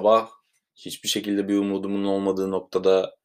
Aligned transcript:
sabah 0.00 0.30
hiçbir 0.76 1.08
şekilde 1.08 1.48
bir 1.48 1.56
umudumun 1.56 2.04
olmadığı 2.04 2.50
noktada 2.50 3.16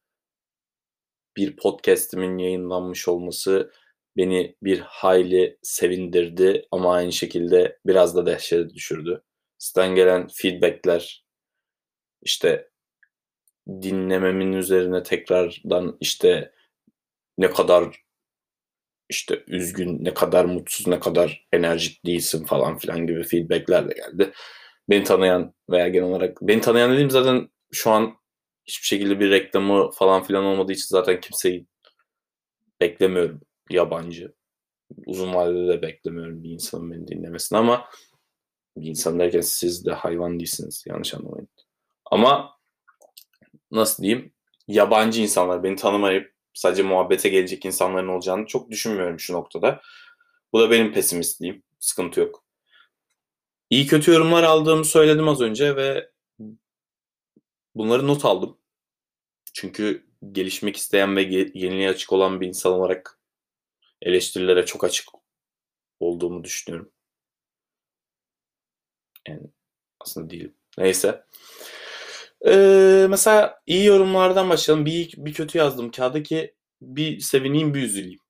bir 1.36 1.56
podcastimin 1.56 2.38
yayınlanmış 2.38 3.08
olması 3.08 3.72
beni 4.16 4.56
bir 4.62 4.78
hayli 4.80 5.58
sevindirdi 5.62 6.66
ama 6.70 6.94
aynı 6.94 7.12
şekilde 7.12 7.78
biraz 7.86 8.16
da 8.16 8.26
dehşete 8.26 8.74
düşürdü. 8.74 9.22
Sizden 9.58 9.94
gelen 9.94 10.28
feedbackler 10.32 11.24
işte 12.22 12.70
dinlememin 13.68 14.52
üzerine 14.52 15.02
tekrardan 15.02 15.96
işte 16.00 16.52
ne 17.38 17.50
kadar 17.50 18.04
işte 19.08 19.44
üzgün, 19.46 20.04
ne 20.04 20.14
kadar 20.14 20.44
mutsuz, 20.44 20.86
ne 20.86 21.00
kadar 21.00 21.46
enerjik 21.52 22.06
değilsin 22.06 22.44
falan 22.44 22.78
filan 22.78 23.06
gibi 23.06 23.22
feedbackler 23.22 23.88
de 23.88 23.94
geldi. 23.94 24.32
Beni 24.90 25.04
tanıyan 25.04 25.54
veya 25.70 25.88
genel 25.88 26.08
olarak 26.08 26.38
beni 26.42 26.60
tanıyan 26.60 26.92
dediğim 26.92 27.10
zaten 27.10 27.48
şu 27.72 27.90
an 27.90 28.16
hiçbir 28.64 28.86
şekilde 28.86 29.20
bir 29.20 29.30
reklamı 29.30 29.90
falan 29.90 30.22
filan 30.22 30.44
olmadığı 30.44 30.72
için 30.72 30.86
zaten 30.88 31.20
kimseyi 31.20 31.66
beklemiyorum 32.80 33.40
yabancı. 33.70 34.34
Uzun 35.06 35.34
vadede 35.34 35.68
de 35.68 35.82
beklemiyorum 35.82 36.42
bir 36.42 36.50
insanın 36.50 36.90
beni 36.92 37.08
dinlemesini 37.08 37.58
ama 37.58 37.88
bir 38.76 38.86
insan 38.86 39.18
derken 39.18 39.40
siz 39.40 39.86
de 39.86 39.92
hayvan 39.92 40.38
değilsiniz. 40.38 40.84
Yanlış 40.86 41.14
anlamayın. 41.14 41.48
Ama 42.10 42.50
nasıl 43.70 44.02
diyeyim? 44.02 44.32
Yabancı 44.68 45.22
insanlar 45.22 45.62
beni 45.62 45.76
tanımayıp 45.76 46.34
sadece 46.54 46.82
muhabbete 46.82 47.28
gelecek 47.28 47.64
insanların 47.64 48.08
olacağını 48.08 48.46
çok 48.46 48.70
düşünmüyorum 48.70 49.20
şu 49.20 49.32
noktada. 49.32 49.80
Bu 50.52 50.60
da 50.60 50.70
benim 50.70 50.92
pesimistliğim. 50.92 51.62
Sıkıntı 51.80 52.20
yok. 52.20 52.45
İyi 53.70 53.86
kötü 53.86 54.10
yorumlar 54.10 54.42
aldığımı 54.42 54.84
söyledim 54.84 55.28
az 55.28 55.40
önce 55.40 55.76
ve 55.76 56.10
bunları 57.74 58.06
not 58.06 58.24
aldım. 58.24 58.58
Çünkü 59.54 60.06
gelişmek 60.32 60.76
isteyen 60.76 61.16
ve 61.16 61.22
yeniliğe 61.54 61.90
açık 61.90 62.12
olan 62.12 62.40
bir 62.40 62.46
insan 62.46 62.72
olarak 62.72 63.20
eleştirilere 64.02 64.66
çok 64.66 64.84
açık 64.84 65.08
olduğumu 66.00 66.44
düşünüyorum. 66.44 66.92
Yani 69.28 69.42
aslında 70.00 70.30
değilim. 70.30 70.54
Neyse. 70.78 71.24
Ee, 72.46 73.06
mesela 73.10 73.60
iyi 73.66 73.84
yorumlardan 73.84 74.50
başlayalım. 74.50 74.86
Bir 74.86 75.14
bir 75.16 75.32
kötü 75.34 75.58
yazdım 75.58 75.90
kağıda 75.90 76.22
ki 76.22 76.54
bir 76.80 77.20
sevineyim 77.20 77.74
bir 77.74 77.82
üzüleyim. 77.82 78.20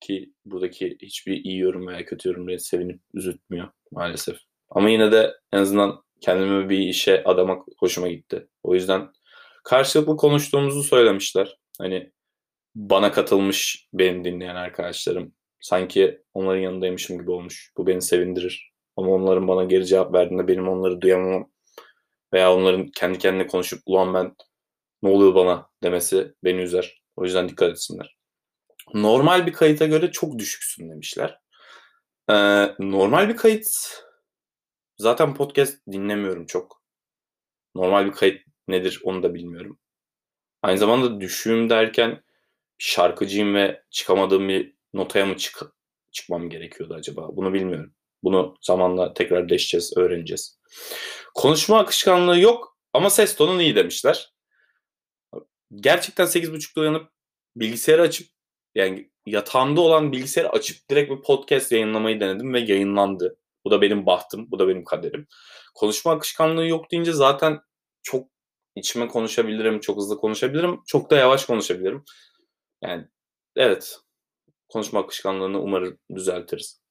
Ki 0.00 0.32
buradaki 0.44 0.98
hiçbir 1.02 1.36
iyi 1.44 1.58
yorum 1.58 1.86
veya 1.86 2.04
kötü 2.04 2.28
yorum 2.28 2.58
sevinip 2.58 3.00
üzültmüyor 3.14 3.68
maalesef. 3.90 4.53
Ama 4.74 4.90
yine 4.90 5.12
de 5.12 5.34
en 5.52 5.58
azından 5.58 6.02
kendimi 6.20 6.68
bir 6.68 6.78
işe 6.78 7.24
adamak 7.24 7.62
hoşuma 7.78 8.08
gitti. 8.08 8.48
O 8.62 8.74
yüzden 8.74 9.08
karşılıklı 9.64 10.16
konuştuğumuzu 10.16 10.82
söylemişler. 10.82 11.58
Hani 11.78 12.12
bana 12.74 13.12
katılmış 13.12 13.88
benim 13.92 14.24
dinleyen 14.24 14.54
arkadaşlarım. 14.54 15.34
Sanki 15.60 16.22
onların 16.34 16.60
yanındaymışım 16.60 17.18
gibi 17.18 17.30
olmuş. 17.30 17.72
Bu 17.76 17.86
beni 17.86 18.02
sevindirir. 18.02 18.72
Ama 18.96 19.10
onların 19.10 19.48
bana 19.48 19.64
geri 19.64 19.86
cevap 19.86 20.14
verdiğinde 20.14 20.48
benim 20.48 20.68
onları 20.68 21.00
duyamamam 21.00 21.50
veya 22.32 22.54
onların 22.54 22.86
kendi 22.86 23.18
kendine 23.18 23.46
konuşup 23.46 23.82
ulan 23.86 24.14
ben 24.14 24.34
ne 25.02 25.08
oluyor 25.08 25.34
bana 25.34 25.70
demesi 25.82 26.34
beni 26.44 26.60
üzer. 26.60 27.02
O 27.16 27.24
yüzden 27.24 27.48
dikkat 27.48 27.70
etsinler. 27.70 28.16
Normal 28.94 29.46
bir 29.46 29.52
kayıta 29.52 29.86
göre 29.86 30.10
çok 30.10 30.38
düşüksün 30.38 30.90
demişler. 30.90 31.38
Ee, 32.30 32.34
normal 32.78 33.28
bir 33.28 33.36
kayıt 33.36 33.66
zaten 34.96 35.34
podcast 35.34 35.86
dinlemiyorum 35.92 36.46
çok. 36.46 36.82
Normal 37.74 38.06
bir 38.06 38.12
kayıt 38.12 38.42
nedir 38.68 39.00
onu 39.04 39.22
da 39.22 39.34
bilmiyorum. 39.34 39.78
Aynı 40.62 40.78
zamanda 40.78 41.20
düşüğüm 41.20 41.70
derken 41.70 42.22
şarkıcıyım 42.78 43.54
ve 43.54 43.82
çıkamadığım 43.90 44.48
bir 44.48 44.74
notaya 44.94 45.26
mı 45.26 45.36
çık 45.36 45.62
çıkmam 46.12 46.50
gerekiyordu 46.50 46.94
acaba? 46.94 47.36
Bunu 47.36 47.52
bilmiyorum. 47.52 47.94
Bunu 48.22 48.56
zamanla 48.60 49.14
tekrar 49.14 49.48
deşeceğiz, 49.48 49.96
öğreneceğiz. 49.96 50.60
Konuşma 51.34 51.78
akışkanlığı 51.78 52.40
yok 52.40 52.78
ama 52.92 53.10
ses 53.10 53.36
tonun 53.36 53.58
iyi 53.58 53.76
demişler. 53.76 54.34
Gerçekten 55.74 56.26
8.30'da 56.26 56.80
uyanıp 56.80 57.10
bilgisayarı 57.56 58.02
açıp 58.02 58.28
yani 58.74 59.10
yatağımda 59.26 59.80
olan 59.80 60.12
bilgisayarı 60.12 60.50
açıp 60.50 60.90
direkt 60.90 61.10
bir 61.10 61.22
podcast 61.22 61.72
yayınlamayı 61.72 62.20
denedim 62.20 62.54
ve 62.54 62.60
yayınlandı. 62.60 63.38
Bu 63.64 63.70
da 63.70 63.80
benim 63.82 64.06
bahtım, 64.06 64.50
bu 64.50 64.58
da 64.58 64.68
benim 64.68 64.84
kaderim. 64.84 65.26
Konuşma 65.74 66.12
akışkanlığı 66.12 66.66
yok 66.66 66.90
deyince 66.90 67.12
zaten 67.12 67.60
çok 68.02 68.28
içime 68.76 69.08
konuşabilirim, 69.08 69.80
çok 69.80 69.96
hızlı 69.96 70.16
konuşabilirim, 70.16 70.80
çok 70.86 71.10
da 71.10 71.16
yavaş 71.16 71.44
konuşabilirim. 71.44 72.04
Yani 72.82 73.04
evet, 73.56 73.98
konuşma 74.68 75.00
akışkanlığını 75.00 75.60
umarım 75.60 75.98
düzeltiriz. 76.14 76.84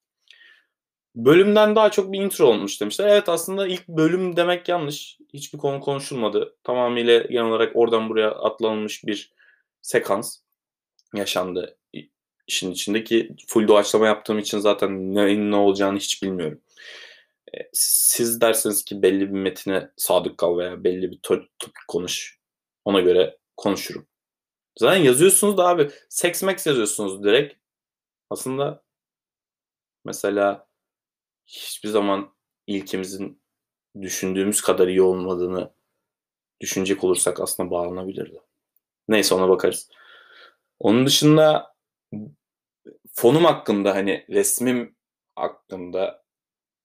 Bölümden 1.16 1.76
daha 1.76 1.92
çok 1.92 2.12
bir 2.12 2.20
intro 2.22 2.46
olmuş 2.46 2.82
demişler. 2.82 3.08
Evet 3.08 3.30
aslında 3.30 3.68
ilk 3.68 3.88
bölüm 3.88 4.36
demek 4.36 4.70
yanlış. 4.70 5.18
Hiçbir 5.34 5.58
konu 5.60 5.80
konuşulmadı. 5.80 6.56
Tamamıyla 6.64 7.20
genel 7.20 7.46
olarak 7.46 7.76
oradan 7.76 8.10
buraya 8.10 8.32
atlanılmış 8.32 9.04
bir 9.04 9.34
sekans 9.82 10.40
yaşandı 11.16 11.78
işin 12.48 12.72
içindeki 12.72 13.36
full 13.48 13.68
doğaçlama 13.68 14.08
yaptığım 14.08 14.40
için 14.40 14.60
zaten 14.60 15.16
ne, 15.16 15.52
ne 15.52 15.56
olacağını 15.56 15.98
hiç 15.98 16.24
bilmiyorum. 16.24 16.62
E, 17.56 17.58
siz 17.74 18.42
derseniz 18.42 18.86
ki 18.86 19.02
belli 19.02 19.20
bir 19.20 19.40
metine 19.40 19.90
sadık 19.98 20.38
kal 20.38 20.58
veya 20.58 20.84
belli 20.84 21.12
bir 21.12 21.20
topik 21.24 21.88
konuş. 21.88 22.40
Ona 22.86 23.02
göre 23.02 23.38
konuşurum. 23.58 24.08
Zaten 24.80 25.04
yazıyorsunuz 25.04 25.58
da 25.58 25.68
abi 25.68 25.90
Sex 26.10 26.44
Max 26.44 26.68
yazıyorsunuz 26.68 27.24
direkt. 27.24 27.56
Aslında 28.30 28.84
mesela 30.06 30.68
hiçbir 31.46 31.90
zaman 31.90 32.34
ilkimizin 32.68 33.42
düşündüğümüz 34.02 34.62
kadar 34.62 34.88
iyi 34.88 35.02
olmadığını 35.02 35.74
düşünecek 36.62 37.04
olursak 37.04 37.40
aslında 37.42 37.72
bağlanabilirdi. 37.72 38.42
Neyse 39.08 39.36
ona 39.36 39.50
bakarız. 39.50 39.90
Onun 40.80 41.06
dışında 41.06 41.73
fonum 43.14 43.46
hakkında 43.46 43.96
hani 43.96 44.26
resmim 44.30 44.96
hakkında 45.36 46.24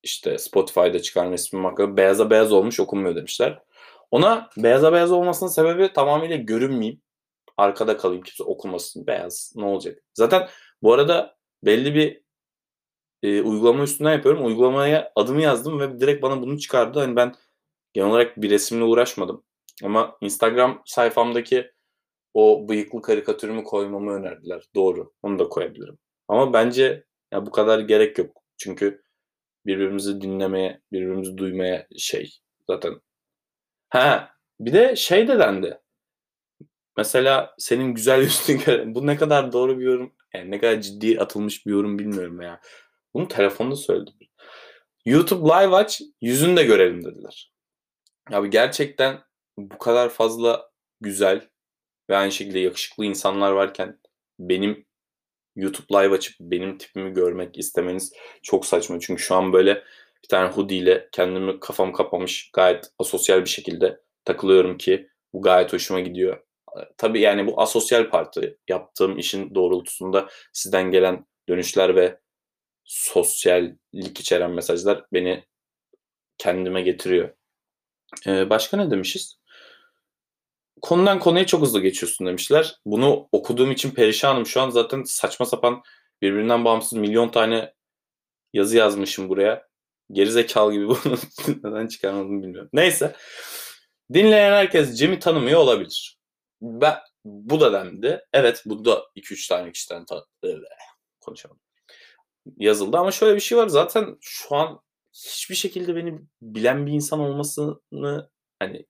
işte 0.02 0.38
Spotify'da 0.38 1.02
çıkan 1.02 1.32
resmim 1.32 1.64
hakkında 1.64 1.96
beyaza 1.96 2.30
beyaz 2.30 2.52
olmuş 2.52 2.80
okunmuyor 2.80 3.16
demişler. 3.16 3.62
Ona 4.10 4.50
beyaza 4.56 4.92
beyaz 4.92 5.12
olmasının 5.12 5.50
sebebi 5.50 5.92
tamamıyla 5.92 6.36
görünmeyeyim. 6.36 7.02
Arkada 7.56 7.96
kalayım 7.96 8.22
kimse 8.22 8.44
okumasın. 8.44 9.06
Beyaz 9.06 9.52
ne 9.56 9.64
olacak? 9.64 10.02
Zaten 10.14 10.48
bu 10.82 10.92
arada 10.92 11.36
belli 11.64 11.94
bir 11.94 12.22
e, 13.22 13.42
uygulama 13.42 13.82
üstünden 13.82 14.12
yapıyorum. 14.12 14.46
Uygulamaya 14.46 15.12
adımı 15.16 15.42
yazdım 15.42 15.80
ve 15.80 16.00
direkt 16.00 16.22
bana 16.22 16.42
bunu 16.42 16.58
çıkardı. 16.58 16.98
Hani 16.98 17.16
ben 17.16 17.34
genel 17.92 18.08
olarak 18.08 18.36
bir 18.36 18.50
resimle 18.50 18.84
uğraşmadım. 18.84 19.44
Ama 19.84 20.16
Instagram 20.20 20.82
sayfamdaki 20.86 21.72
o 22.34 22.68
bıyıklı 22.68 23.02
karikatürümü 23.02 23.64
koymamı 23.64 24.12
önerdiler. 24.12 24.64
Doğru. 24.74 25.12
Onu 25.22 25.38
da 25.38 25.48
koyabilirim. 25.48 25.98
Ama 26.28 26.52
bence 26.52 27.04
ya 27.32 27.46
bu 27.46 27.50
kadar 27.50 27.78
gerek 27.78 28.18
yok. 28.18 28.42
Çünkü 28.56 29.02
birbirimizi 29.66 30.20
dinlemeye, 30.20 30.80
birbirimizi 30.92 31.38
duymaya 31.38 31.86
şey 31.98 32.30
zaten. 32.70 33.00
Ha, 33.88 34.30
bir 34.60 34.72
de 34.72 34.96
şey 34.96 35.28
de 35.28 35.38
dendi. 35.38 35.78
Mesela 36.96 37.54
senin 37.58 37.94
güzel 37.94 38.20
yüzünü 38.22 38.94
bu 38.94 39.06
ne 39.06 39.16
kadar 39.16 39.52
doğru 39.52 39.78
bir 39.78 39.84
yorum, 39.84 40.14
yani 40.34 40.50
ne 40.50 40.60
kadar 40.60 40.80
ciddi 40.80 41.20
atılmış 41.20 41.66
bir 41.66 41.70
yorum 41.70 41.98
bilmiyorum 41.98 42.40
ya. 42.40 42.60
Bunu 43.14 43.28
telefonda 43.28 43.76
söyledim. 43.76 44.14
YouTube 45.04 45.48
Live 45.48 45.76
aç, 45.76 46.02
yüzünü 46.20 46.56
de 46.56 46.64
görelim 46.64 47.04
dediler. 47.04 47.52
Abi 48.32 48.50
gerçekten 48.50 49.20
bu 49.58 49.78
kadar 49.78 50.08
fazla 50.08 50.70
güzel 51.00 51.48
ve 52.10 52.16
aynı 52.16 52.32
şekilde 52.32 52.58
yakışıklı 52.58 53.04
insanlar 53.04 53.52
varken 53.52 53.98
benim 54.38 54.86
YouTube 55.56 55.98
Live 55.98 56.14
açıp 56.14 56.36
benim 56.40 56.78
tipimi 56.78 57.12
görmek 57.12 57.58
istemeniz 57.58 58.12
çok 58.42 58.66
saçma. 58.66 59.00
Çünkü 59.00 59.22
şu 59.22 59.34
an 59.34 59.52
böyle 59.52 59.74
bir 60.24 60.28
tane 60.28 60.50
hoodie 60.52 60.78
ile 60.78 61.08
kendimi 61.12 61.60
kafam 61.60 61.92
kapamış 61.92 62.50
gayet 62.52 62.90
asosyal 62.98 63.40
bir 63.40 63.48
şekilde 63.48 64.00
takılıyorum 64.24 64.78
ki 64.78 65.08
bu 65.32 65.42
gayet 65.42 65.72
hoşuma 65.72 66.00
gidiyor. 66.00 66.42
Tabii 66.96 67.20
yani 67.20 67.46
bu 67.46 67.60
asosyal 67.60 68.10
parti 68.10 68.58
yaptığım 68.68 69.18
işin 69.18 69.54
doğrultusunda 69.54 70.28
sizden 70.52 70.90
gelen 70.90 71.26
dönüşler 71.48 71.96
ve 71.96 72.20
sosyallik 72.84 74.20
içeren 74.20 74.50
mesajlar 74.50 75.04
beni 75.12 75.44
kendime 76.38 76.82
getiriyor. 76.82 77.30
Ee, 78.26 78.50
başka 78.50 78.76
ne 78.76 78.90
demişiz? 78.90 79.38
Konudan 80.82 81.18
konuya 81.18 81.46
çok 81.46 81.62
hızlı 81.62 81.80
geçiyorsun 81.80 82.26
demişler. 82.26 82.76
Bunu 82.84 83.28
okuduğum 83.32 83.70
için 83.72 83.90
perişanım. 83.90 84.46
Şu 84.46 84.60
an 84.60 84.70
zaten 84.70 85.02
saçma 85.02 85.46
sapan 85.46 85.82
birbirinden 86.22 86.64
bağımsız 86.64 86.92
milyon 86.92 87.28
tane 87.28 87.74
yazı 88.52 88.76
yazmışım 88.76 89.28
buraya. 89.28 89.68
Geri 90.12 90.30
zekalı 90.30 90.72
gibi 90.72 90.88
bunu 90.88 91.18
neden 91.64 91.86
çıkarmadım 91.86 92.42
bilmiyorum. 92.42 92.70
Neyse. 92.72 93.16
Dinleyen 94.14 94.52
herkes 94.52 94.98
Cem'i 94.98 95.18
tanımıyor 95.18 95.60
olabilir. 95.60 96.18
Ben, 96.62 96.98
bu 97.24 97.60
da 97.60 97.72
dendi. 97.72 98.20
Evet 98.32 98.62
bu 98.66 98.84
da 98.84 99.02
2-3 99.16 99.48
tane 99.48 99.72
kişiden 99.72 100.04
ta- 100.04 100.24
konuşamadım. 101.20 101.62
Yazıldı 102.56 102.96
ama 102.96 103.12
şöyle 103.12 103.34
bir 103.34 103.40
şey 103.40 103.58
var. 103.58 103.68
Zaten 103.68 104.16
şu 104.20 104.56
an 104.56 104.80
hiçbir 105.12 105.54
şekilde 105.54 105.96
beni 105.96 106.20
bilen 106.42 106.86
bir 106.86 106.92
insan 106.92 107.20
olmasını 107.20 108.30
hani 108.58 108.86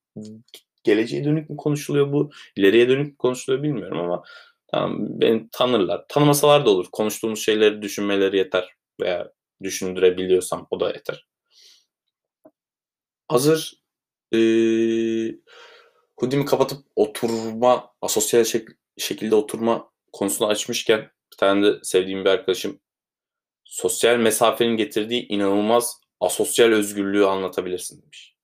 geleceğe 0.89 1.25
dönük 1.25 1.51
mü 1.51 1.57
konuşuluyor 1.57 2.13
bu, 2.13 2.31
ileriye 2.57 2.89
dönük 2.89 3.07
mü 3.07 3.17
konuşuluyor 3.17 3.63
bilmiyorum 3.63 3.99
ama 3.99 4.23
tamam 4.69 4.97
beni 5.01 5.49
tanırlar. 5.53 6.05
Tanımasalar 6.09 6.67
da 6.67 6.71
olur. 6.71 6.87
Konuştuğumuz 6.93 7.45
şeyleri 7.45 7.83
düşünmeleri 7.83 8.37
yeter 8.37 8.75
veya 9.01 9.33
düşündürebiliyorsam 9.63 10.67
o 10.71 10.81
da 10.81 10.89
yeter. 10.89 11.27
Hazır 13.29 13.75
ee, 14.33 14.39
Hoodie'mi 16.17 16.45
kapatıp 16.45 16.79
oturma, 16.97 17.95
asosyal 18.03 18.41
şek- 18.41 18.77
şekilde 18.99 19.35
oturma 19.35 19.91
konusunu 20.13 20.49
açmışken 20.49 21.01
bir 21.33 21.37
tane 21.37 21.67
de 21.67 21.79
sevdiğim 21.83 22.25
bir 22.25 22.31
arkadaşım 22.31 22.81
sosyal 23.65 24.19
mesafenin 24.19 24.77
getirdiği 24.77 25.29
inanılmaz 25.29 26.01
asosyal 26.21 26.69
özgürlüğü 26.69 27.27
anlatabilirsin 27.27 28.03
demiş. 28.03 28.37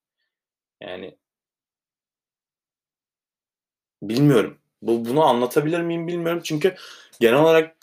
Yani 0.82 1.18
bilmiyorum. 4.08 4.58
Bu, 4.82 5.04
bunu 5.04 5.24
anlatabilir 5.24 5.80
miyim 5.80 6.06
bilmiyorum. 6.06 6.40
Çünkü 6.44 6.74
genel 7.20 7.40
olarak 7.40 7.76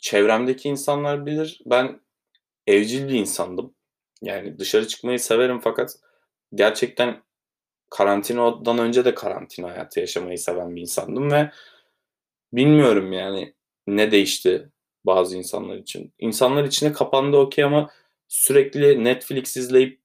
çevremdeki 0.00 0.68
insanlar 0.68 1.26
bilir. 1.26 1.60
Ben 1.66 2.00
evcil 2.66 3.08
bir 3.08 3.14
insandım. 3.14 3.74
Yani 4.22 4.58
dışarı 4.58 4.88
çıkmayı 4.88 5.20
severim 5.20 5.60
fakat 5.60 5.96
gerçekten 6.54 7.22
karantinadan 7.90 8.78
önce 8.78 9.04
de 9.04 9.14
karantina 9.14 9.70
hayatı 9.70 10.00
yaşamayı 10.00 10.38
seven 10.38 10.76
bir 10.76 10.80
insandım 10.80 11.30
ve 11.30 11.50
bilmiyorum 12.52 13.12
yani 13.12 13.54
ne 13.86 14.10
değişti 14.12 14.68
bazı 15.06 15.36
insanlar 15.36 15.76
için. 15.76 16.12
İnsanlar 16.18 16.64
içine 16.64 16.92
kapandı 16.92 17.36
okey 17.36 17.64
ama 17.64 17.90
sürekli 18.28 19.04
Netflix 19.04 19.56
izleyip 19.56 20.00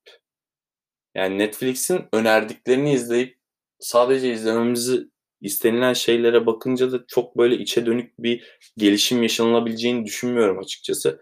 yani 1.15 1.37
Netflix'in 1.37 2.05
önerdiklerini 2.13 2.93
izleyip 2.93 3.37
sadece 3.79 4.33
izlememizi 4.33 5.09
istenilen 5.41 5.93
şeylere 5.93 6.45
bakınca 6.45 6.91
da 6.91 7.05
çok 7.07 7.37
böyle 7.37 7.55
içe 7.57 7.85
dönük 7.85 8.19
bir 8.19 8.59
gelişim 8.77 9.23
yaşanılabileceğini 9.23 10.05
düşünmüyorum 10.05 10.59
açıkçası. 10.59 11.21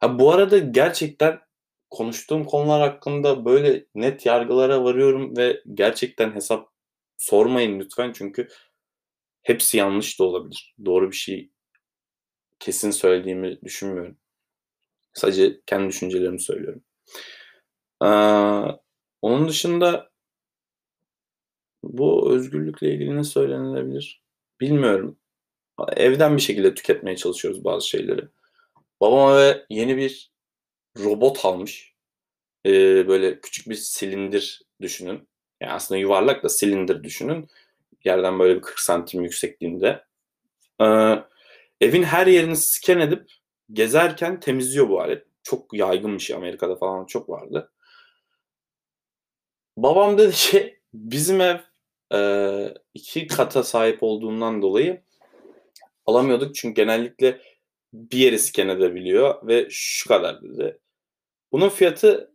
Ha 0.00 0.18
bu 0.18 0.32
arada 0.32 0.58
gerçekten 0.58 1.40
konuştuğum 1.90 2.44
konular 2.44 2.80
hakkında 2.80 3.44
böyle 3.44 3.86
net 3.94 4.26
yargılara 4.26 4.84
varıyorum 4.84 5.36
ve 5.36 5.62
gerçekten 5.74 6.34
hesap 6.34 6.68
sormayın 7.18 7.80
lütfen 7.80 8.12
çünkü 8.12 8.48
hepsi 9.42 9.76
yanlış 9.76 10.20
da 10.20 10.24
olabilir. 10.24 10.74
Doğru 10.84 11.10
bir 11.10 11.16
şey 11.16 11.50
kesin 12.58 12.90
söylediğimi 12.90 13.60
düşünmüyorum. 13.62 14.18
Sadece 15.14 15.60
kendi 15.66 15.88
düşüncelerimi 15.88 16.40
söylüyorum. 16.40 16.84
Ee, 18.02 18.06
onun 19.22 19.48
dışında 19.48 20.05
bu 21.98 22.32
özgürlükle 22.32 22.94
ilgili 22.94 23.16
ne 23.16 23.24
söylenilebilir? 23.24 24.22
Bilmiyorum. 24.60 25.18
Evden 25.96 26.36
bir 26.36 26.42
şekilde 26.42 26.74
tüketmeye 26.74 27.16
çalışıyoruz 27.16 27.64
bazı 27.64 27.88
şeyleri. 27.88 28.28
Babam 29.00 29.38
eve 29.38 29.66
yeni 29.70 29.96
bir 29.96 30.32
robot 30.98 31.44
almış. 31.44 31.94
Ee, 32.66 33.08
böyle 33.08 33.40
küçük 33.40 33.68
bir 33.68 33.74
silindir 33.74 34.62
düşünün. 34.80 35.28
Yani 35.60 35.72
aslında 35.72 35.98
yuvarlak 35.98 36.42
da 36.42 36.48
silindir 36.48 37.04
düşünün. 37.04 37.48
Yerden 38.04 38.38
böyle 38.38 38.56
bir 38.56 38.62
40 38.62 38.80
santim 38.80 39.22
yüksekliğinde. 39.22 40.04
Ee, 40.80 41.14
evin 41.80 42.02
her 42.02 42.26
yerini 42.26 42.56
sken 42.56 42.98
edip 42.98 43.30
gezerken 43.72 44.40
temizliyor 44.40 44.88
bu 44.88 45.00
alet. 45.00 45.26
Çok 45.42 45.74
yaygın 45.74 46.14
bir 46.14 46.22
şey. 46.22 46.36
Amerika'da 46.36 46.76
falan 46.76 47.06
çok 47.06 47.28
vardı. 47.28 47.72
Babam 49.76 50.18
dedi 50.18 50.32
ki 50.32 50.80
bizim 50.94 51.40
ev 51.40 51.58
e, 52.14 52.18
iki 52.94 53.26
kata 53.26 53.62
sahip 53.62 54.02
olduğundan 54.02 54.62
dolayı 54.62 55.02
alamıyorduk. 56.06 56.54
Çünkü 56.54 56.74
genellikle 56.74 57.40
bir 57.92 58.18
yeri 58.18 58.38
sken 58.38 58.68
edebiliyor 58.68 59.46
ve 59.46 59.66
şu 59.70 60.08
kadar 60.08 60.42
dedi. 60.42 60.78
Bunun 61.52 61.68
fiyatı 61.68 62.34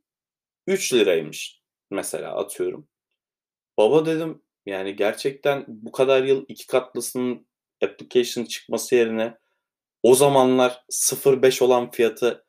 3 0.68 0.94
liraymış 0.94 1.62
mesela 1.92 2.36
atıyorum. 2.36 2.88
Baba 3.78 4.06
dedim 4.06 4.42
yani 4.66 4.96
gerçekten 4.96 5.66
bu 5.68 5.92
kadar 5.92 6.24
yıl 6.24 6.46
iki 6.48 6.68
katlısının 6.68 7.48
application 7.84 8.46
çıkması 8.46 8.96
yerine 8.96 9.38
o 10.04 10.16
zamanlar 10.16 10.84
0.5 10.90 11.64
olan 11.64 11.92
fiyatı 11.92 12.46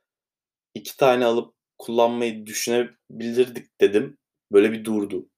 iki 0.74 0.96
tane 0.96 1.24
alıp 1.24 1.54
kullanmayı 1.78 2.46
düşünebilirdik 2.46 3.80
dedim. 3.80 4.18
Böyle 4.52 4.72
bir 4.72 4.84
durdu. 4.84 5.28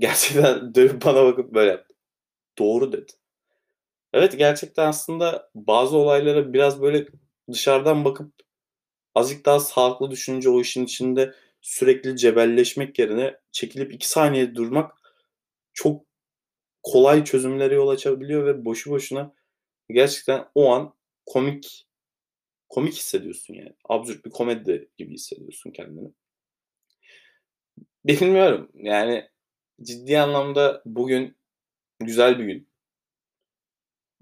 Gerçekten 0.00 0.74
dönüp 0.74 1.04
bana 1.04 1.24
bakıp 1.24 1.54
böyle. 1.54 1.84
Doğru 2.58 2.92
dedi. 2.92 3.12
Evet 4.12 4.38
gerçekten 4.38 4.88
aslında 4.88 5.50
bazı 5.54 5.96
olaylara 5.96 6.52
biraz 6.52 6.82
böyle 6.82 7.06
dışarıdan 7.52 8.04
bakıp 8.04 8.32
azıcık 9.14 9.46
daha 9.46 9.60
sağlıklı 9.60 10.10
düşününce 10.10 10.48
o 10.48 10.60
işin 10.60 10.84
içinde 10.84 11.34
sürekli 11.60 12.16
cebelleşmek 12.16 12.98
yerine 12.98 13.36
çekilip 13.52 13.94
iki 13.94 14.08
saniye 14.08 14.54
durmak 14.54 14.92
çok 15.74 16.06
kolay 16.82 17.24
çözümlere 17.24 17.74
yol 17.74 17.88
açabiliyor 17.88 18.46
ve 18.46 18.64
boşu 18.64 18.90
boşuna 18.90 19.34
gerçekten 19.90 20.46
o 20.54 20.72
an 20.72 20.94
komik 21.26 21.88
komik 22.68 22.94
hissediyorsun 22.94 23.54
yani. 23.54 23.74
Absürt 23.88 24.24
bir 24.24 24.30
komedi 24.30 24.90
gibi 24.98 25.14
hissediyorsun 25.14 25.70
kendini. 25.70 26.12
Bilmiyorum. 28.04 28.70
Yani 28.74 29.28
ciddi 29.82 30.20
anlamda 30.20 30.82
bugün 30.86 31.36
güzel 32.00 32.38
bir 32.38 32.44
gün. 32.44 32.68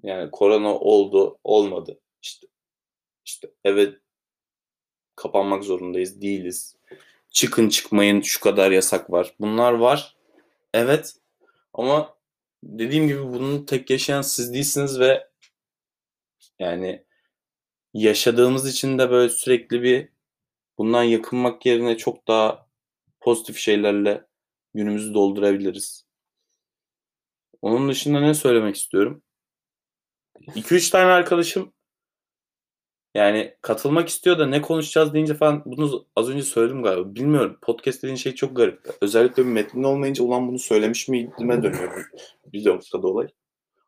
Yani 0.02 0.30
korona 0.30 0.74
oldu, 0.74 1.38
olmadı. 1.44 2.00
İşte 2.22 2.46
işte 3.24 3.50
evet 3.64 4.00
kapanmak 5.16 5.64
zorundayız, 5.64 6.22
değiliz. 6.22 6.76
Çıkın 7.30 7.68
çıkmayın 7.68 8.20
şu 8.20 8.40
kadar 8.40 8.70
yasak 8.70 9.10
var. 9.10 9.34
Bunlar 9.40 9.72
var. 9.72 10.16
Evet. 10.74 11.16
Ama 11.74 12.16
dediğim 12.62 13.08
gibi 13.08 13.22
bunu 13.22 13.66
tek 13.66 13.90
yaşayan 13.90 14.22
siz 14.22 14.54
değilsiniz 14.54 15.00
ve 15.00 15.28
yani 16.58 17.04
yaşadığımız 17.94 18.68
için 18.68 18.98
de 18.98 19.10
böyle 19.10 19.28
sürekli 19.28 19.82
bir 19.82 20.08
bundan 20.78 21.02
yakınmak 21.02 21.66
yerine 21.66 21.96
çok 21.96 22.28
daha 22.28 22.68
pozitif 23.20 23.56
şeylerle 23.58 24.27
günümüzü 24.78 25.14
doldurabiliriz. 25.14 26.06
Onun 27.62 27.88
dışında 27.88 28.20
ne 28.20 28.34
söylemek 28.34 28.76
istiyorum? 28.76 29.22
2-3 30.46 30.90
tane 30.90 31.12
arkadaşım 31.12 31.72
yani 33.14 33.54
katılmak 33.62 34.08
istiyor 34.08 34.38
da 34.38 34.46
ne 34.46 34.62
konuşacağız 34.62 35.14
deyince 35.14 35.34
falan 35.34 35.62
bunu 35.66 36.06
az 36.16 36.30
önce 36.30 36.42
söyledim 36.42 36.82
galiba. 36.82 37.14
Bilmiyorum. 37.14 37.58
Podcast 37.62 38.02
dediğin 38.02 38.16
şey 38.16 38.34
çok 38.34 38.56
garip. 38.56 38.80
Özellikle 39.00 39.42
bir 39.44 39.50
metnin 39.50 39.82
olmayınca 39.82 40.24
ulan 40.24 40.48
bunu 40.48 40.58
söylemiş 40.58 41.08
miydime 41.08 41.62
dönüyor. 41.62 42.10
Bir 42.52 42.66
noktada 42.66 43.06
olay. 43.06 43.28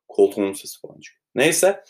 Koltuğumun 0.08 0.52
sesi 0.52 0.80
falan 0.80 1.00
çıkıyor. 1.00 1.24
Neyse. 1.34 1.84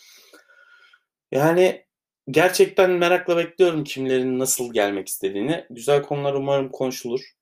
Yani 1.31 1.85
gerçekten 2.31 2.91
merakla 2.91 3.37
bekliyorum 3.37 3.83
kimlerin 3.83 4.39
nasıl 4.39 4.73
gelmek 4.73 5.07
istediğini. 5.07 5.65
Güzel 5.69 6.03
konular 6.03 6.33
umarım 6.33 6.69
konuşulur. 6.69 7.40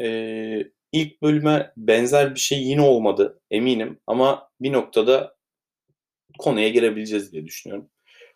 Ee, 0.00 0.72
ilk 0.92 1.22
bölüme 1.22 1.72
benzer 1.76 2.34
bir 2.34 2.40
şey 2.40 2.62
yine 2.62 2.80
olmadı 2.80 3.40
eminim 3.50 4.00
ama 4.06 4.50
bir 4.60 4.72
noktada 4.72 5.36
konuya 6.38 6.68
girebileceğiz 6.68 7.32
diye 7.32 7.46
düşünüyorum. 7.46 7.90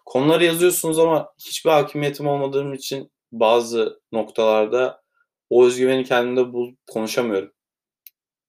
Konuları 0.05 0.45
yazıyorsunuz 0.45 0.99
ama 0.99 1.33
hiçbir 1.47 1.71
hakimiyetim 1.71 2.27
olmadığım 2.27 2.75
için 2.75 3.13
bazı 3.33 4.01
noktalarda 4.13 5.03
o 5.51 5.67
özgüveni 5.67 6.05
kendimde 6.05 6.53
bul 6.53 6.77
konuşamıyorum. 6.91 7.53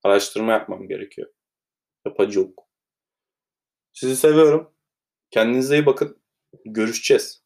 Araştırma 0.03 0.51
yapmam 0.51 0.87
gerekiyor. 0.87 1.29
Yapacı 2.05 2.39
yok. 2.39 2.67
Sizi 3.93 4.15
seviyorum. 4.15 4.73
Kendinize 5.31 5.75
iyi 5.77 5.85
bakın. 5.85 6.21
Görüşeceğiz. 6.65 7.44